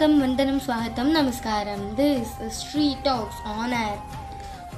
[0.00, 1.96] ஸ்வாகத்தம் நமஸ்காரம்.
[1.96, 3.98] This street talks honour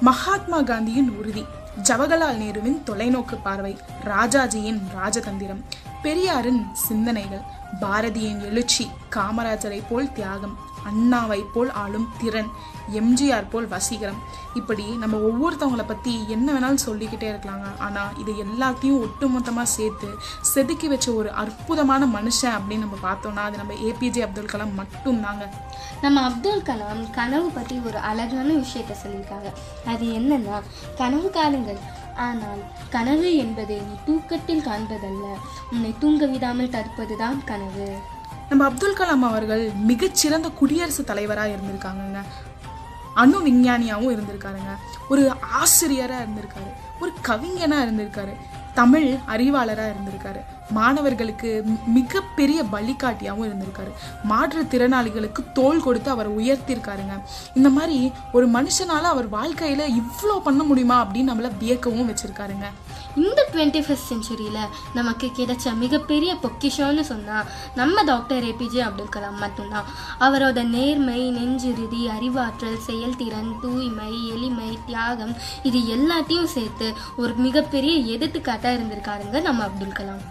[0.01, 1.45] Mahatma காந்தியின் உறுதி.
[1.83, 3.77] ஜவஹர்லால் நேருவின் தொலைநோக்கு பார்வை.
[4.05, 5.61] ராஜாஜியின் ராஜதந்திரம்.
[6.05, 7.43] பெரியாரின் சிந்தனைகள்.
[7.81, 8.85] பாரதியின் எழுச்சி
[9.15, 10.55] காமராஜரை போல் தியாகம்
[10.89, 12.49] அண்ணாவை போல் ஆளும் திறன்
[12.99, 14.19] எம்ஜிஆர் போல் வசீகரம்.
[14.59, 17.69] இப்படி நம்ம ஒவ்வொருத்தவங்களை பற்றி என்ன வேணாலும் சொல்லிக்கிட்டே இருக்கலாங்க.
[17.85, 20.09] ஆனால் இது எல்லாத்தையும் ஒட்டுமொத்தமாக சேர்த்து
[20.51, 25.45] செதுக்கி வச்ச ஒரு அற்புதமான மனுஷன் அப்படின்னு நம்ம பார்த்தோம்னா அது நம்ம ஏபிஜே அப்துல் கலாம் மட்டும்தாங்க.
[26.05, 29.51] நம்ம அப்துல் கலாம் கனவு பற்றி ஒரு அழகான விஷயத்தை சொல்லியிருக்காங்க.
[29.93, 30.57] அது என்னன்னா
[31.01, 31.83] கனவு காணுங்கள்
[32.15, 35.33] ஆனால் கனவு என்பது நீ தூக்கத்தில் காண்பதல்ல.
[35.71, 37.97] உன்னை தூங்க விடாமல் தடுப்பதுதான் கனவு.
[38.49, 42.21] நம்ம அப்துல் கலாம் அவர்கள் மிகச்சிறந்த குடியரசுத் தலைவராக இருந்திருக்காங்கங்க.
[43.13, 44.75] அணு விஞ்ஞானியாகவும் இருந்திருக்காருங்க.
[45.09, 47.01] ஒரு ஆசிரியராக இருந்திருக்காரு.
[47.01, 48.35] ஒரு கவிஞனாக இருந்திருக்காரு.
[48.73, 50.41] தமிழ் அறிவாளராக இருந்திருக்காரு.
[50.69, 53.91] மாணவர்களுக்கு மிகப்பெரிய வழிகாட்டியாகவும் இருந்திருக்காரு.
[54.29, 57.15] மாற்றுத்திறனாளிகளுக்கு தோல் கொடுத்து அவர் உயர்த்தியிருக்காருங்க.
[57.53, 62.65] இந்த மாதிரி ஒரு மனுஷனால் அவர் வாழ்க்கையில் இவ்வளோ பண்ண முடியுமா அப்படின்னு நம்மள வியக்கவும் வச்சுருக்காருங்க.
[63.15, 69.89] இந்த டுவெண்ட்டி ஃபஸ்ட் செஞ்சுரியில் நமக்கு கிடைச்ச மிகப்பெரிய பொக்கிஷம்னு சொன்னால் நம்ம டாக்டர் ஏபிஜே அப்துல் கலாம் மட்டும்தான்.
[70.19, 79.41] அவரோட நேர்மை நெஞ்சுறுதி அறிவாற்றல் செயல்திறன் தூய்மை எளிமை தியாகம் இது எல்லாத்தையும் சேர்த்து ஒரு மிகப்பெரிய எடுத்துக்காட்டாக இருந்திருக்காருங்க
[79.41, 80.23] நம்ம அப்துல் கலாம்.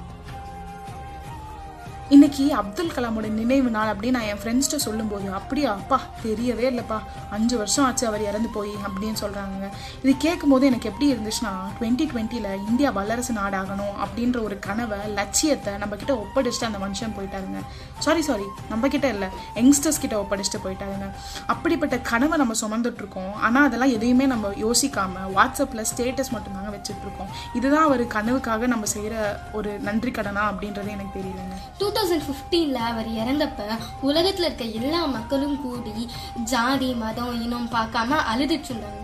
[2.14, 6.98] இன்னைக்கு அப்துல் கலாமோட நினைவு நாள் அப்படின்னு நான் என் ஃப்ரெண்ட்ஸ்கிட்ட சொல்லும்போது அப்படியா அப்பா தெரியவே இல்லைப்பா.
[7.36, 9.68] அஞ்சு வருஷம் ஆச்சு அவர் இறந்து போய் அப்படின்னு சொல்கிறாங்க
[10.02, 15.96] இது கேட்கும்போது எனக்கு எப்படி இருந்துச்சுன்னா டுவெண்ட்டி டுவெண்ட்டியில் இந்தியா வல்லரசு நாடாகணும் அப்படின்ற ஒரு கனவை லட்சியத்தை நம்ம
[16.02, 17.62] கிட்ட ஒப்படைச்சிட்டு அந்த மனுஷன் போயிட்டாருங்க.
[17.98, 21.08] சாரி சாரி நம்ம கிட்ட இல்லை யங்ஸ்டர்ஸ் கிட்ட ஒப்படைச்சிட்டு போயிட்டாருங்க.
[21.46, 23.32] அப்படிப்பட்ட கனவை நம்ம சுமந்துட்டு இருக்கோம்.
[23.46, 29.14] ஆனால் அதெல்லாம் எதையுமே நம்ம யோசிக்காம வாட்ஸ்அப்பில் ஸ்டேட்டஸ் மட்டும்தாங்க வச்சுட்டு இருக்கோம் இதுதான் அவர் கனவுக்காக நம்ம செய்கிற
[29.58, 31.56] ஒரு நன்றி கடனா அப்படின்றது எனக்கு தெரியலங்க.
[31.80, 33.60] டூ தௌசண்ட் ஃபிஃப்டீனில் அவர் இறந்தப்ப
[34.08, 36.08] உலகத்தில் இருக்க எல்லா மக்களும் கூடி
[36.52, 38.98] ஜாதி மதம் இனம் பார்க்காம அழுதுட்டு இருந்தாங்க.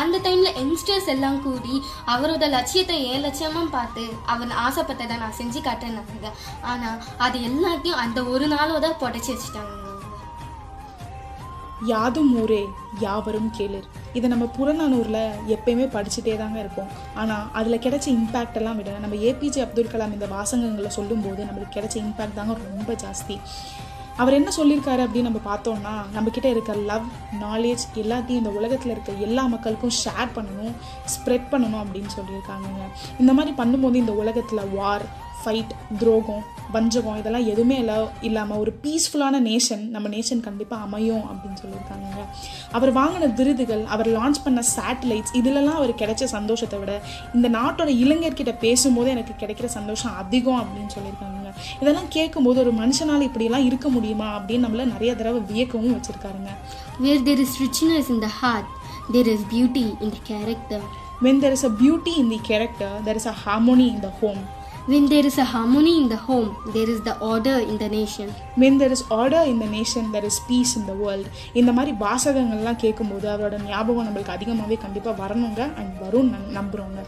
[0.00, 1.74] அந்த டைமில் யங்ஸ்டர்ஸ் எல்லாம் கூடி
[2.14, 4.04] அவரோட லட்சியத்தை ஏன் லட்சியமாக பார்த்து
[4.34, 6.30] அவர் ஆசைப்பட்டதை நான் செஞ்சு காட்டேன்னாங்க
[6.72, 9.78] ஆனால் அது எல்லாத்தையும் அந்த ஒரு நாளோட புடைச்சி வச்சுட்டாங்க.
[11.92, 12.62] யாதும் ஊரே
[13.04, 13.88] யாவரும் கேளிர்.
[14.18, 15.22] இதை நம்ம புறநானூரில்
[15.54, 16.90] எப்பயுமே படிச்சுட்டே தாங்க இருப்போம்.
[17.20, 21.96] ஆனால் அதில் கிடைச்ச இம்பேக்ட் எல்லாம் விட நம்ம ஏபிஜே அப்துல் கலாம் இந்த வாசகங்களை சொல்லும்போது நம்மளுக்கு கிடைச்ச
[22.04, 23.36] இம்பேக்ட் தாங்க ரொம்ப ஜாஸ்தி.
[24.22, 27.06] அவர் என்ன சொல்லியிருக்காரு அப்படின்னு நம்ம பார்த்தோம்னா நம்மக்கிட்ட இருக்க லவ்
[27.44, 30.74] நாலேஜ் எல்லாத்தையும் இந்த உலகத்தில் இருக்க எல்லா மக்களுக்கும் ஷேர் பண்ணணும்
[31.14, 32.84] ஸ்ப்ரெட் பண்ணணும் அப்படின்னு சொல்லியிருக்காங்கங்க.
[33.22, 35.04] இந்த மாதிரி பண்ணும்போது இந்த உலகத்தில் வார்
[35.44, 36.42] ஃபைட் துரோகம்
[36.72, 42.24] வஞ்சகம் இதெல்லாம் எதுவுமே இல்ல இல்லாமல் ஒரு பீஸ்ஃபுல்லான நேஷன் நம்ம நேஷன் கண்டிப்பாக அமையும் அப்படின்னு சொல்லியிருக்காங்க
[42.72, 47.00] அவர் வாங்கின விருதுகள் அவர் லான்ச் பண்ண சேட்டலைட்ஸ் இதிலெல்லாம் அவர் கிடைச்ச சந்தோஷத்தை விட
[47.34, 53.64] இந்த நாட்டோட இளைஞர்கிட்ட பேசும்போது எனக்கு கிடைக்கிற சந்தோஷம் அதிகம் அப்படின்னு சொல்லியிருக்காங்க இதெல்லாம் கேட்கும்போது ஒரு மனுஷனால் இப்படியெல்லாம்
[53.64, 56.50] இருக்க முடியுமா அப்படின்னு நம்மள நிறைய தடவை வியக்கவும் வச்சுருக்காருங்க.
[56.98, 58.64] Where there is richness in the heart
[59.12, 63.18] there is beauty in the character when there is a beauty in the character there
[63.18, 64.42] is a harmony in the home.
[64.84, 68.28] When there is a harmony in the home, there is the order in the nation.
[68.56, 71.26] when there is order in the nation there is peace in the world
[71.60, 77.02] இந்த மாதிரி வாசகங்கள்லாம் கேட்கும்போது அவரோட ஞாபகம் நம்மளுக்கு அதிகமாகவே கண்டிப்பாக வரணுங்க and வரும் நம்புகிறோங்க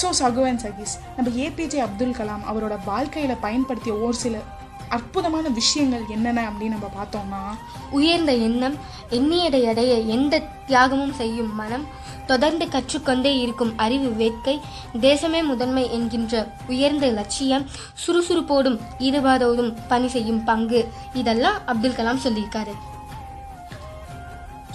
[0.00, 4.42] ஸோ சகு அண்ட் சகீஸ் நம்ம ஏபிஜே அப்துல் கலாம் அவரோட வாழ்க்கையில் பயன்படுத்திய ஒரு சில
[4.88, 7.40] அற்புதமான விஷயங்கள் என்னென்ன அப்படின்னு நம்ம பார்த்தோம்னா
[7.90, 8.76] உயர்ந்த எண்ணம்
[9.10, 11.86] எண்ணியடை அடைய எந்த தியாகமும் செய்யும் மனம்
[12.26, 14.60] தொடர்ந்து கற்றுக்கொண்டே இருக்கும் அறிவு வேட்கை
[15.00, 17.64] தேசமே முதன்மை என்கின்ற உயர்ந்த லட்சியம்
[18.06, 20.80] சுறுசுறுப்போடும் ஈடுபாடோடும் பணி செய்யும் பங்கு.
[21.14, 22.74] இதெல்லாம் அப்துல் கலாம் சொல்லியிருக்காரு.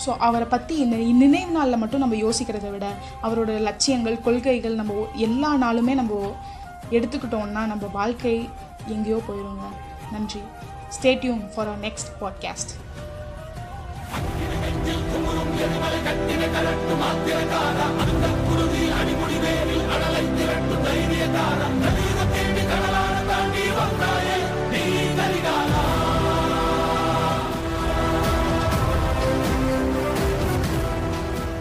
[0.05, 2.85] ஸோ அவரை பற்றி இந்த நினைவு நாளில் மட்டும் நம்ம யோசிக்கிறதை விட
[3.23, 6.33] அவரோட லட்சியங்கள் கொள்கைகள் நம்ம எல்லா நாளுமே நம்ம
[6.91, 8.49] எடுத்துக்கிட்டோம்னா நம்ம வாழ்க்கை
[8.87, 9.67] எங்கேயோ போயிடுங்க
[10.13, 10.41] நன்றி.
[10.95, 12.73] Stay tuned for our next podcast
[18.03, 21.77] அந்த குருதி அடிமுடி வேரில் அடலை திரட்டும் தைரியக்காரன்